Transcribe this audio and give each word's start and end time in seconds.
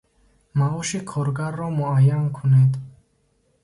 Маоши 0.57 0.99
коргарро 1.09 1.67
муайян 1.77 2.25
кунед. 2.35 2.71